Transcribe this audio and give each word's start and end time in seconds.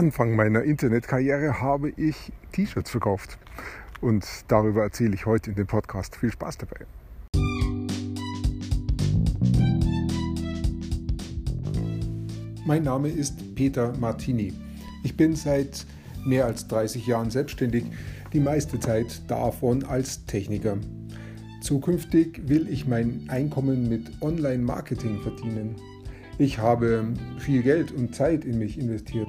Anfang 0.00 0.34
meiner 0.34 0.62
Internetkarriere 0.62 1.60
habe 1.60 1.90
ich 1.90 2.32
T-Shirts 2.52 2.90
verkauft. 2.90 3.36
Und 4.00 4.24
darüber 4.48 4.82
erzähle 4.82 5.14
ich 5.14 5.26
heute 5.26 5.50
in 5.50 5.56
dem 5.56 5.66
Podcast. 5.66 6.16
Viel 6.16 6.32
Spaß 6.32 6.56
dabei. 6.56 6.86
Mein 12.64 12.82
Name 12.82 13.10
ist 13.10 13.54
Peter 13.54 13.92
Martini. 13.98 14.54
Ich 15.04 15.18
bin 15.18 15.36
seit 15.36 15.84
mehr 16.24 16.46
als 16.46 16.66
30 16.68 17.06
Jahren 17.06 17.28
selbstständig, 17.28 17.84
die 18.32 18.40
meiste 18.40 18.80
Zeit 18.80 19.20
davon 19.28 19.84
als 19.84 20.24
Techniker. 20.24 20.78
Zukünftig 21.60 22.48
will 22.48 22.70
ich 22.70 22.88
mein 22.88 23.26
Einkommen 23.28 23.90
mit 23.90 24.10
Online-Marketing 24.22 25.20
verdienen. 25.20 25.76
Ich 26.38 26.56
habe 26.56 27.12
viel 27.36 27.62
Geld 27.62 27.92
und 27.92 28.14
Zeit 28.14 28.46
in 28.46 28.58
mich 28.58 28.78
investiert 28.78 29.28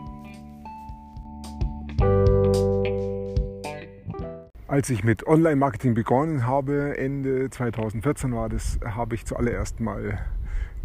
Als 4.71 4.89
ich 4.89 5.03
mit 5.03 5.27
Online-Marketing 5.27 5.95
begonnen 5.95 6.47
habe, 6.47 6.97
Ende 6.97 7.49
2014 7.49 8.33
war 8.33 8.47
das, 8.47 8.79
habe 8.85 9.15
ich 9.15 9.25
zuallererst 9.25 9.81
mal 9.81 10.17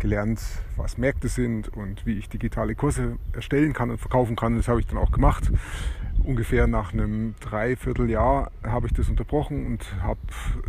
gelernt, 0.00 0.40
was 0.76 0.98
Märkte 0.98 1.28
sind 1.28 1.68
und 1.68 2.04
wie 2.04 2.18
ich 2.18 2.28
digitale 2.28 2.74
Kurse 2.74 3.16
erstellen 3.32 3.74
kann 3.74 3.90
und 3.90 3.98
verkaufen 3.98 4.34
kann. 4.34 4.56
Das 4.56 4.66
habe 4.66 4.80
ich 4.80 4.88
dann 4.88 4.98
auch 4.98 5.12
gemacht. 5.12 5.52
Ungefähr 6.24 6.66
nach 6.66 6.92
einem 6.92 7.36
Dreivierteljahr 7.38 8.50
habe 8.64 8.88
ich 8.88 8.92
das 8.92 9.08
unterbrochen 9.08 9.64
und 9.66 10.02
habe 10.02 10.18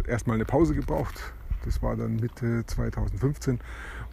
erstmal 0.07 0.35
eine 0.35 0.45
Pause 0.45 0.75
gebraucht. 0.75 1.33
Das 1.67 1.83
war 1.83 1.97
dann 1.97 2.15
Mitte 2.15 2.63
2015 2.65 3.59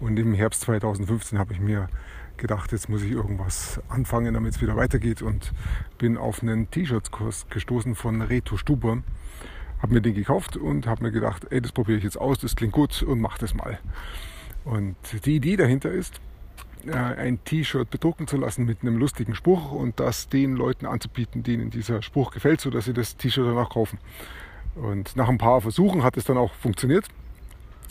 und 0.00 0.18
im 0.18 0.34
Herbst 0.34 0.62
2015 0.62 1.38
habe 1.38 1.52
ich 1.52 1.60
mir 1.60 1.88
gedacht, 2.36 2.72
jetzt 2.72 2.88
muss 2.88 3.02
ich 3.02 3.12
irgendwas 3.12 3.80
anfangen, 3.88 4.34
damit 4.34 4.56
es 4.56 4.60
wieder 4.60 4.74
weitergeht 4.74 5.22
und 5.22 5.52
bin 5.96 6.18
auf 6.18 6.42
einen 6.42 6.68
T-Shirts-Kurs 6.68 7.46
gestoßen 7.50 7.94
von 7.94 8.22
Reto 8.22 8.56
Stuber. 8.56 9.04
Habe 9.80 9.94
mir 9.94 10.00
den 10.00 10.14
gekauft 10.14 10.56
und 10.56 10.88
habe 10.88 11.04
mir 11.04 11.12
gedacht, 11.12 11.46
ey, 11.50 11.60
das 11.60 11.70
probiere 11.70 11.98
ich 11.98 12.04
jetzt 12.04 12.18
aus, 12.18 12.40
das 12.40 12.56
klingt 12.56 12.72
gut 12.72 13.04
und 13.04 13.20
mach 13.20 13.38
das 13.38 13.54
mal. 13.54 13.78
Und 14.64 14.96
die 15.24 15.36
Idee 15.36 15.56
dahinter 15.56 15.92
ist, 15.92 16.20
äh, 16.86 16.90
ein 16.90 17.44
T-Shirt 17.44 17.88
bedrucken 17.88 18.26
zu 18.26 18.36
lassen 18.36 18.64
mit 18.64 18.82
einem 18.82 18.96
lustigen 18.96 19.36
Spruch 19.36 19.70
und 19.70 20.00
das 20.00 20.28
den 20.28 20.56
Leuten 20.56 20.86
anzubieten, 20.86 21.44
denen 21.44 21.70
dieser 21.70 22.02
Spruch 22.02 22.32
gefällt, 22.32 22.60
sodass 22.60 22.86
sie 22.86 22.94
das 22.94 23.16
T-Shirt 23.16 23.46
danach 23.46 23.70
kaufen. 23.70 23.98
Und 24.74 25.14
nach 25.14 25.28
ein 25.28 25.38
paar 25.38 25.60
Versuchen 25.60 26.02
hat 26.02 26.16
es 26.16 26.24
dann 26.24 26.36
auch 26.36 26.52
funktioniert. 26.54 27.06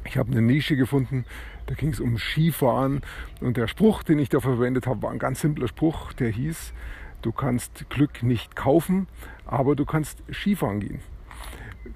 Ich 0.06 0.18
habe 0.18 0.32
eine 0.32 0.42
Nische 0.42 0.76
gefunden, 0.76 1.26
da 1.66 1.76
ging 1.76 1.90
es 1.90 2.00
um 2.00 2.18
Skifahren 2.18 3.02
und 3.40 3.58
der 3.58 3.68
Spruch, 3.68 4.04
den 4.04 4.20
ich 4.20 4.30
da 4.30 4.40
verwendet 4.40 4.86
habe, 4.88 5.02
war 5.04 5.12
ein 5.12 5.20
ganz 5.20 5.42
simpler 5.42 5.68
Spruch, 5.68 6.14
der 6.14 6.30
hieß, 6.30 6.74
du 7.22 7.32
kannst 7.32 7.90
Glück 7.90 8.24
nicht 8.24 8.56
kaufen, 8.56 9.08
aber 9.46 9.76
du 9.76 9.86
kannst 9.86 10.24
Skifahren 10.32 10.80
gehen. 10.80 11.00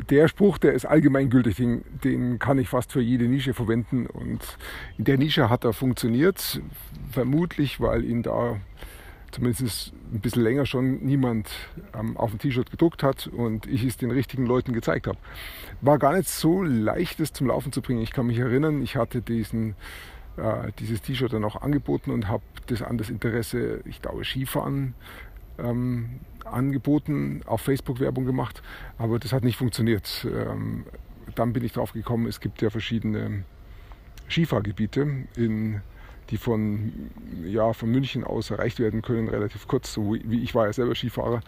Der 0.09 0.27
Spruch, 0.27 0.57
der 0.57 0.73
ist 0.73 0.85
allgemeingültig, 0.85 1.55
den, 1.55 1.83
den 2.03 2.39
kann 2.39 2.59
ich 2.59 2.69
fast 2.69 2.91
für 2.91 3.01
jede 3.01 3.25
Nische 3.25 3.53
verwenden 3.53 4.05
und 4.05 4.57
in 4.97 5.05
der 5.05 5.17
Nische 5.17 5.49
hat 5.49 5.63
er 5.63 5.73
funktioniert, 5.73 6.61
vermutlich, 7.11 7.79
weil 7.79 8.03
ihn 8.03 8.23
da 8.23 8.57
zumindest 9.37 9.93
ein 10.11 10.19
bisschen 10.19 10.41
länger 10.41 10.65
schon 10.65 11.05
niemand 11.05 11.51
ähm, 11.93 12.17
auf 12.17 12.31
dem 12.31 12.39
T-Shirt 12.39 12.71
gedruckt 12.71 13.03
hat 13.03 13.27
und 13.27 13.67
ich 13.67 13.83
es 13.83 13.97
den 13.97 14.09
richtigen 14.09 14.47
Leuten 14.47 14.73
gezeigt 14.73 15.05
habe. 15.05 15.19
War 15.81 15.99
gar 15.99 16.17
nicht 16.17 16.27
so 16.27 16.63
leicht, 16.63 17.19
das 17.19 17.33
zum 17.33 17.47
Laufen 17.47 17.71
zu 17.71 17.83
bringen. 17.83 18.01
Ich 18.01 18.11
kann 18.11 18.25
mich 18.25 18.39
erinnern, 18.39 18.81
ich 18.81 18.95
hatte 18.95 19.21
diesen, 19.21 19.75
äh, 20.37 20.71
dieses 20.79 21.03
T-Shirt 21.03 21.33
dann 21.33 21.43
auch 21.43 21.61
angeboten 21.61 22.09
und 22.09 22.27
habe 22.27 22.43
das 22.65 22.81
an 22.81 22.97
das 22.97 23.11
Interesse, 23.11 23.81
ich 23.85 24.01
glaube, 24.01 24.25
Skifahren 24.25 24.95
ähm, 25.59 26.19
angeboten, 26.43 27.41
auf 27.45 27.61
Facebook 27.61 27.99
Werbung 27.99 28.25
gemacht, 28.25 28.63
aber 28.97 29.19
das 29.19 29.33
hat 29.33 29.43
nicht 29.43 29.57
funktioniert. 29.57 30.27
Ähm, 30.31 30.85
dann 31.35 31.53
bin 31.53 31.63
ich 31.63 31.73
drauf 31.73 31.93
gekommen, 31.93 32.25
es 32.25 32.39
gibt 32.39 32.63
ja 32.63 32.71
verschiedene 32.71 33.43
Skifahrgebiete 34.29 35.27
in 35.35 35.81
die 36.29 36.37
von, 36.37 36.91
ja, 37.45 37.73
von 37.73 37.89
München 37.89 38.23
aus 38.23 38.51
erreicht 38.51 38.79
werden 38.79 39.01
können, 39.01 39.29
relativ 39.29 39.67
kurz. 39.67 39.93
So 39.93 40.13
wie 40.13 40.43
ich 40.43 40.55
war 40.55 40.65
ja 40.65 40.73
selber 40.73 40.95
Skifahrer 40.95 41.41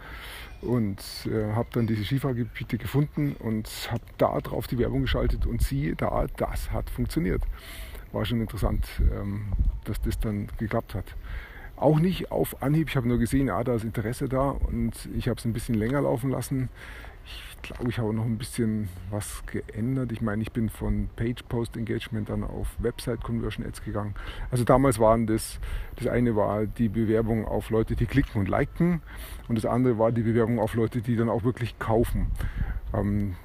und 0.61 0.99
äh, 1.25 1.53
habe 1.53 1.69
dann 1.71 1.87
diese 1.87 2.03
Skifahrgebiete 2.03 2.77
gefunden 2.77 3.35
und 3.39 3.69
habe 3.91 4.03
da 4.17 4.39
drauf 4.39 4.67
die 4.67 4.77
Werbung 4.77 5.03
geschaltet 5.03 5.45
und 5.45 5.61
siehe 5.61 5.95
da, 5.95 6.25
das 6.37 6.71
hat 6.71 6.89
funktioniert. 6.89 7.41
War 8.11 8.25
schon 8.25 8.41
interessant, 8.41 8.85
ähm, 8.99 9.45
dass 9.85 10.01
das 10.01 10.19
dann 10.19 10.49
geklappt 10.57 10.95
hat. 10.95 11.15
Auch 11.77 11.99
nicht 11.99 12.31
auf 12.31 12.61
Anhieb, 12.61 12.89
ich 12.89 12.97
habe 12.97 13.07
nur 13.07 13.19
gesehen, 13.19 13.49
ah, 13.49 13.63
da 13.63 13.75
ist 13.75 13.85
Interesse 13.85 14.27
da 14.27 14.49
und 14.49 15.07
ich 15.15 15.29
habe 15.29 15.39
es 15.39 15.45
ein 15.45 15.53
bisschen 15.53 15.75
länger 15.75 16.01
laufen 16.01 16.29
lassen. 16.29 16.69
Ich 17.61 17.61
glaube, 17.61 17.89
ich 17.89 17.99
habe 17.99 18.13
noch 18.13 18.25
ein 18.25 18.37
bisschen 18.37 18.89
was 19.09 19.43
geändert. 19.45 20.11
Ich 20.11 20.21
meine, 20.21 20.41
ich 20.41 20.51
bin 20.51 20.69
von 20.69 21.09
Page 21.15 21.43
Post 21.49 21.75
Engagement 21.77 22.29
dann 22.29 22.43
auf 22.43 22.67
Website 22.79 23.21
Conversion 23.21 23.65
Ads 23.65 23.83
gegangen. 23.83 24.15
Also 24.49 24.63
damals 24.63 24.97
waren 24.97 25.27
das, 25.27 25.59
das 25.97 26.07
eine 26.07 26.35
war 26.35 26.65
die 26.65 26.89
Bewerbung 26.89 27.45
auf 27.45 27.69
Leute, 27.69 27.95
die 27.95 28.05
klicken 28.05 28.39
und 28.39 28.49
liken 28.49 29.01
und 29.47 29.55
das 29.55 29.65
andere 29.65 29.97
war 29.97 30.11
die 30.11 30.23
Bewerbung 30.23 30.59
auf 30.59 30.73
Leute, 30.73 31.01
die 31.01 31.15
dann 31.15 31.29
auch 31.29 31.43
wirklich 31.43 31.77
kaufen. 31.79 32.27
Ähm, 32.93 33.35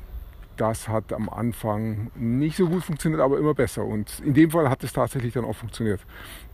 das 0.56 0.88
hat 0.88 1.12
am 1.12 1.28
Anfang 1.28 2.10
nicht 2.14 2.56
so 2.56 2.68
gut 2.68 2.84
funktioniert, 2.84 3.20
aber 3.20 3.38
immer 3.38 3.54
besser. 3.54 3.84
Und 3.84 4.20
in 4.20 4.34
dem 4.34 4.50
Fall 4.50 4.70
hat 4.70 4.84
es 4.84 4.92
tatsächlich 4.92 5.34
dann 5.34 5.44
auch 5.44 5.56
funktioniert. 5.56 6.00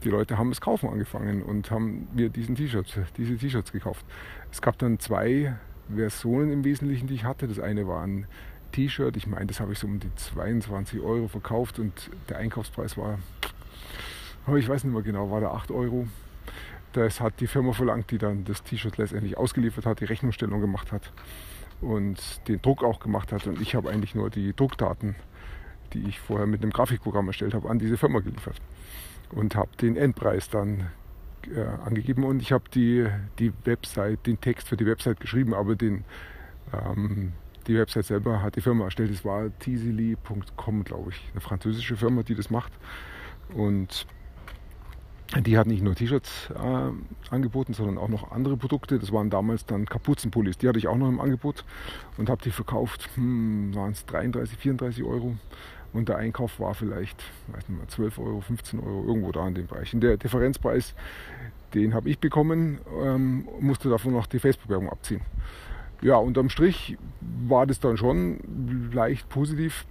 Die 0.04 0.08
Leute 0.08 0.38
haben 0.38 0.50
es 0.50 0.60
kaufen 0.60 0.88
angefangen 0.88 1.42
und 1.42 1.70
haben 1.70 2.08
mir 2.14 2.30
diesen 2.30 2.54
T-Shirts, 2.54 2.98
diese 3.16 3.36
T-Shirts 3.36 3.72
gekauft. 3.72 4.04
Es 4.50 4.62
gab 4.62 4.78
dann 4.78 4.98
zwei 4.98 5.54
Versionen 5.94 6.52
im 6.52 6.64
Wesentlichen, 6.64 7.06
die 7.06 7.14
ich 7.14 7.24
hatte. 7.24 7.48
Das 7.48 7.58
eine 7.58 7.86
war 7.86 8.02
ein 8.02 8.26
T-Shirt, 8.72 9.16
ich 9.16 9.26
meine, 9.26 9.46
das 9.46 9.60
habe 9.60 9.72
ich 9.72 9.78
so 9.78 9.86
um 9.86 9.98
die 9.98 10.14
22 10.14 11.00
Euro 11.00 11.28
verkauft 11.28 11.78
und 11.78 12.10
der 12.28 12.38
Einkaufspreis 12.38 12.96
war, 12.96 13.18
ich 14.56 14.68
weiß 14.68 14.84
nicht 14.84 14.92
mehr 14.92 15.02
genau, 15.02 15.30
war 15.30 15.40
da 15.40 15.50
8 15.50 15.70
Euro. 15.70 16.06
Das 16.92 17.20
hat 17.20 17.40
die 17.40 17.46
Firma 17.46 17.72
verlangt, 17.72 18.10
die 18.10 18.18
dann 18.18 18.44
das 18.44 18.62
T-Shirt 18.62 18.96
letztendlich 18.96 19.36
ausgeliefert 19.36 19.86
hat, 19.86 20.00
die 20.00 20.04
Rechnungsstellung 20.06 20.60
gemacht 20.60 20.90
hat 20.92 21.12
und 21.80 22.46
den 22.48 22.60
Druck 22.60 22.82
auch 22.82 23.00
gemacht 23.00 23.32
hat. 23.32 23.46
Und 23.46 23.60
ich 23.60 23.74
habe 23.74 23.90
eigentlich 23.90 24.14
nur 24.14 24.30
die 24.30 24.54
Druckdaten, 24.54 25.14
die 25.92 26.08
ich 26.08 26.18
vorher 26.18 26.46
mit 26.46 26.62
einem 26.62 26.72
Grafikprogramm 26.72 27.28
erstellt 27.28 27.54
habe, 27.54 27.70
an 27.70 27.78
diese 27.78 27.96
Firma 27.96 28.20
geliefert 28.20 28.60
und 29.30 29.54
habe 29.54 29.70
den 29.80 29.96
Endpreis 29.96 30.48
dann 30.48 30.88
äh, 31.48 31.62
angegeben 31.84 32.24
und 32.24 32.40
ich 32.42 32.52
habe 32.52 32.64
die, 32.74 33.06
die 33.38 33.52
Website, 33.64 34.26
den 34.26 34.40
Text 34.40 34.68
für 34.68 34.76
die 34.76 34.86
Website 34.86 35.20
geschrieben, 35.20 35.54
aber 35.54 35.76
den, 35.76 36.04
ähm, 36.72 37.32
die 37.66 37.76
Website 37.76 38.06
selber 38.06 38.42
hat 38.42 38.56
die 38.56 38.60
Firma 38.60 38.84
erstellt. 38.84 39.10
Es 39.10 39.24
war 39.24 39.50
teasily.com, 39.58 40.84
glaube 40.84 41.10
ich, 41.10 41.30
eine 41.32 41.40
französische 41.40 41.96
Firma, 41.96 42.22
die 42.22 42.34
das 42.34 42.50
macht. 42.50 42.72
Und 43.54 44.06
die 45.38 45.56
hat 45.56 45.68
nicht 45.68 45.82
nur 45.82 45.94
T-Shirts 45.94 46.50
äh, 46.50 47.32
angeboten, 47.32 47.72
sondern 47.72 47.98
auch 47.98 48.08
noch 48.08 48.32
andere 48.32 48.56
Produkte. 48.56 48.98
Das 48.98 49.12
waren 49.12 49.30
damals 49.30 49.64
dann 49.64 49.86
Kapuzenpullis. 49.86 50.58
Die 50.58 50.68
hatte 50.68 50.78
ich 50.80 50.88
auch 50.88 50.96
noch 50.96 51.08
im 51.08 51.20
Angebot 51.20 51.64
und 52.16 52.28
habe 52.28 52.42
die 52.42 52.50
verkauft. 52.50 53.08
Hm, 53.14 53.72
waren 53.74 53.92
es 53.92 54.04
33, 54.06 54.58
34 54.58 55.04
Euro. 55.04 55.36
Und 55.92 56.08
der 56.08 56.18
Einkauf 56.18 56.60
war 56.60 56.74
vielleicht, 56.74 57.22
weiß 57.48 57.68
nicht 57.68 57.78
mehr, 57.78 57.88
12 57.88 58.18
Euro, 58.18 58.40
15 58.40 58.80
Euro, 58.80 59.04
irgendwo 59.06 59.32
da 59.32 59.46
in 59.46 59.54
dem 59.54 59.66
Bereich. 59.66 59.92
Und 59.92 60.00
der 60.00 60.16
Differenzpreis, 60.16 60.94
den 61.74 61.94
habe 61.94 62.08
ich 62.08 62.18
bekommen, 62.18 62.78
ähm, 63.02 63.48
musste 63.60 63.88
davon 63.88 64.12
noch 64.12 64.26
die 64.26 64.38
Facebook-Werbung 64.38 64.88
abziehen. 64.88 65.22
Ja, 66.02 66.16
unterm 66.16 66.48
Strich 66.48 66.96
war 67.46 67.66
das 67.66 67.80
dann 67.80 67.96
schon 67.96 68.90
leicht 68.92 69.28
positiv. 69.28 69.84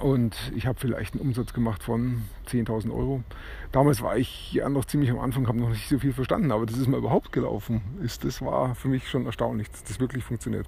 Und 0.00 0.36
ich 0.54 0.66
habe 0.66 0.78
vielleicht 0.78 1.14
einen 1.14 1.22
Umsatz 1.22 1.52
gemacht 1.52 1.82
von 1.82 2.22
10.000 2.48 2.92
Euro. 2.92 3.22
Damals 3.70 4.02
war 4.02 4.16
ich 4.16 4.52
ja 4.52 4.68
noch 4.68 4.84
ziemlich 4.84 5.10
am 5.10 5.20
Anfang, 5.20 5.46
habe 5.46 5.58
noch 5.58 5.70
nicht 5.70 5.88
so 5.88 5.98
viel 5.98 6.12
verstanden, 6.12 6.50
aber 6.50 6.66
das 6.66 6.76
ist 6.76 6.88
mir 6.88 6.96
überhaupt 6.96 7.32
gelaufen. 7.32 7.80
Ist, 8.02 8.24
das 8.24 8.42
war 8.42 8.74
für 8.74 8.88
mich 8.88 9.08
schon 9.08 9.24
erstaunlich, 9.26 9.70
dass 9.70 9.84
das 9.84 10.00
wirklich 10.00 10.24
funktioniert. 10.24 10.66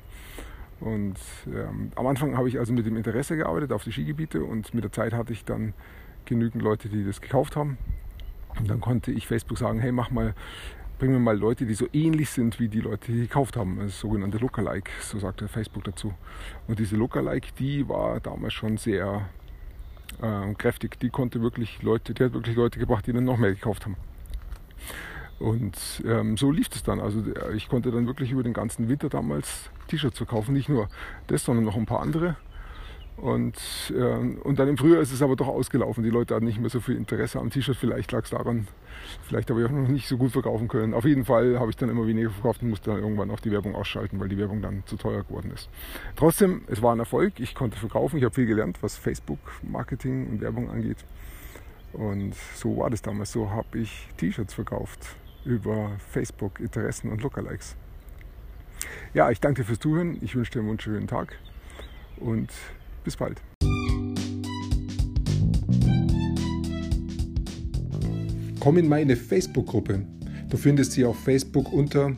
Und 0.81 1.19
ähm, 1.47 1.93
am 1.95 2.07
Anfang 2.07 2.37
habe 2.37 2.49
ich 2.49 2.59
also 2.59 2.73
mit 2.73 2.87
dem 2.87 2.97
Interesse 2.97 3.37
gearbeitet 3.37 3.73
auf 3.73 3.85
die 3.85 3.93
Skigebiete 3.93 4.43
und 4.43 4.73
mit 4.73 4.83
der 4.83 4.93
Zeit 4.93 5.13
hatte 5.13 5.33
ich 5.33 5.45
dann 5.45 5.75
genügend 6.25 6.63
Leute, 6.63 6.89
die 6.89 7.05
das 7.05 7.21
gekauft 7.21 7.57
haben. 7.57 7.77
Und 8.59 8.69
dann 8.69 8.81
konnte 8.81 9.13
ich 9.13 9.27
Facebook 9.27 9.59
sagen, 9.59 9.79
hey, 9.79 9.93
mach 9.93 10.11
mal, 10.11 10.35
bring 10.99 11.13
mir 11.13 11.19
mal 11.19 11.37
Leute, 11.37 11.67
die 11.67 11.75
so 11.75 11.87
ähnlich 11.93 12.31
sind 12.31 12.59
wie 12.61 12.69
die 12.69 12.81
Leute, 12.81 13.13
die 13.13 13.21
gekauft 13.21 13.57
haben. 13.57 13.79
Das 13.79 14.01
sogenannte 14.01 14.39
Lookalike, 14.39 14.91
so 15.01 15.19
sagte 15.19 15.49
Facebook 15.49 15.85
dazu. 15.85 16.15
Und 16.67 16.79
diese 16.79 16.97
Lookalike, 16.97 17.49
die 17.59 17.89
war 17.89 18.21
damals 18.21 18.55
schon 18.55 18.77
sehr 18.77 19.29
äh, 20.23 20.55
kräftig. 20.55 20.99
Die 21.01 21.11
konnte 21.11 21.43
wirklich 21.43 21.83
Leute, 21.83 22.15
die 22.15 22.25
hat 22.25 22.33
wirklich 22.33 22.57
Leute 22.57 22.79
gebracht, 22.79 23.07
die 23.07 23.13
dann 23.13 23.25
noch 23.25 23.39
mehr 23.39 23.55
gekauft 23.55 23.85
haben. 23.85 23.97
Und 25.41 26.03
ähm, 26.07 26.37
so 26.37 26.51
lief 26.51 26.69
es 26.73 26.83
dann. 26.83 27.01
Also 27.01 27.25
ich 27.57 27.69
konnte 27.71 27.91
dann 27.91 28.07
wirklich 28.07 28.31
über 28.31 28.43
den 28.43 28.53
ganzen 28.53 28.89
Winter 28.89 29.09
damals 29.09 29.71
T-Shirts 29.89 30.19
verkaufen. 30.19 30.53
Nicht 30.53 30.69
nur 30.69 30.89
das, 31.29 31.45
sondern 31.45 31.65
noch 31.65 31.77
ein 31.77 31.87
paar 31.87 32.01
andere. 32.01 32.37
Und, 33.17 33.57
äh, 33.91 34.03
und 34.03 34.59
dann 34.59 34.69
im 34.69 34.77
Frühjahr 34.77 35.01
ist 35.01 35.13
es 35.13 35.23
aber 35.23 35.37
doch 35.37 35.49
ausgelaufen. 35.49 36.05
Die 36.05 36.11
Leute 36.11 36.35
hatten 36.35 36.45
nicht 36.45 36.61
mehr 36.61 36.69
so 36.69 36.81
viel 36.81 36.95
Interesse 36.95 37.39
am 37.39 37.49
T-Shirt. 37.49 37.77
Vielleicht 37.77 38.13
lag 38.13 38.25
es 38.25 38.31
daran, 38.31 38.69
vielleicht 39.23 39.49
habe 39.49 39.61
ich 39.61 39.67
auch 39.67 39.71
noch 39.71 39.89
nicht 39.89 40.09
so 40.09 40.19
gut 40.19 40.33
verkaufen 40.33 40.69
können. 40.69 40.93
Auf 40.93 41.07
jeden 41.07 41.25
Fall 41.25 41.59
habe 41.59 41.71
ich 41.71 41.77
dann 41.77 41.89
immer 41.89 42.07
weniger 42.07 42.31
verkauft 42.31 42.63
und 42.63 42.69
musste 42.69 42.91
dann 42.91 43.01
irgendwann 43.01 43.31
auch 43.31 43.41
die 43.41 43.51
Werbung 43.51 43.75
ausschalten, 43.75 44.21
weil 44.21 44.29
die 44.29 44.39
Werbung 44.39 44.61
dann 44.61 44.83
zu 44.85 44.97
teuer 44.97 45.23
geworden 45.23 45.51
ist. 45.55 45.71
Trotzdem, 46.17 46.63
es 46.67 46.83
war 46.83 46.95
ein 46.95 46.99
Erfolg. 46.99 47.41
Ich 47.41 47.55
konnte 47.55 47.79
verkaufen. 47.79 48.19
Ich 48.19 48.25
habe 48.25 48.35
viel 48.35 48.47
gelernt, 48.47 48.79
was 48.83 48.97
Facebook-Marketing 48.97 50.29
und 50.29 50.41
Werbung 50.43 50.71
angeht. 50.71 50.99
Und 51.95 52.35
so 52.55 52.77
war 52.77 52.91
das 52.91 53.03
damals. 53.03 53.33
So 53.33 53.51
habe 53.51 53.79
ich 53.79 54.09
T-Shirts 54.19 54.55
verkauft 54.55 55.17
über 55.45 55.97
Facebook, 56.11 56.61
Interessen 56.61 57.11
und 57.11 57.23
Lookalikes. 57.23 57.77
Ja, 59.15 59.31
ich 59.31 59.41
danke 59.41 59.63
dir 59.63 59.67
fürs 59.67 59.79
Zuhören. 59.79 60.19
Ich 60.21 60.35
wünsche 60.35 60.53
dir 60.53 60.61
einen 60.61 60.69
wunderschönen 60.69 61.07
Tag 61.07 61.37
und 62.19 62.51
bis 63.05 63.17
bald. 63.17 63.41
Komm 68.61 68.77
in 68.77 68.89
meine 68.89 69.17
Facebook-Gruppe. 69.17 70.07
Du 70.49 70.57
findest 70.57 70.93
sie 70.93 71.05
auf 71.05 71.19
Facebook 71.19 71.73
unter 71.73 72.13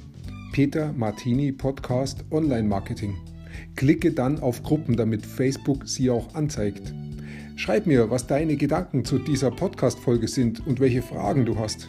Peter 0.53 0.93
Martini 0.93 1.53
Podcast 1.53 2.25
Online 2.31 2.69
Marketing. 2.69 3.17
Klicke 3.77 4.13
dann 4.13 4.41
auf 4.41 4.63
Gruppen, 4.63 4.97
damit 4.97 5.25
Facebook 5.25 5.89
sie 5.89 6.11
auch 6.11 6.35
anzeigt. 6.35 6.93
Schreib 7.57 7.87
mir, 7.87 8.11
was 8.11 8.27
deine 8.27 8.57
Gedanken 8.57 9.05
zu 9.05 9.19
dieser 9.19 9.51
Podcast-Folge 9.51 10.27
sind 10.27 10.67
und 10.67 10.81
welche 10.81 11.03
Fragen 11.03 11.45
du 11.45 11.59
hast. 11.59 11.89